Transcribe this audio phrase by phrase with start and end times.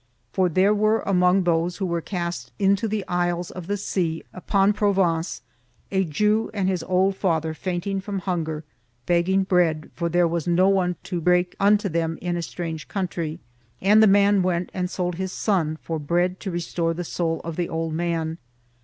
[0.33, 4.73] For there were among those who were cast into the isles of the sea upon
[4.73, 5.43] Provence
[5.91, 8.63] a Jew and his old father fainting from hunger,
[9.05, 13.39] begging bread, for there was no one to break unto him in a strange country.
[13.79, 17.55] And the man went and sold his son for bread to restore the soul of
[17.55, 18.39] the old man.